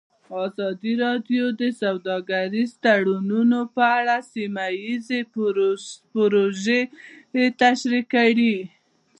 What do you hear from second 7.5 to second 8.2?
تشریح